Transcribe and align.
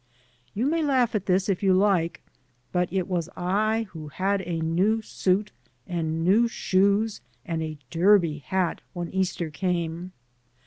You 0.55 0.65
may 0.65 0.81
laugh 0.81 1.13
at 1.13 1.27
this 1.27 1.47
if 1.47 1.61
you 1.61 1.75
like, 1.75 2.23
but 2.71 2.91
it 2.91 3.07
was 3.07 3.29
I 3.37 3.83
who 3.91 4.07
had 4.07 4.41
a 4.47 4.59
new 4.59 5.03
suit 5.03 5.51
and 5.85 6.25
new 6.25 6.47
shoes 6.47 7.21
and 7.45 7.61
a 7.61 7.77
derby 7.91 8.39
hat 8.39 8.81
when 8.93 9.09
Easter 9.13 9.51
came. 9.51 10.13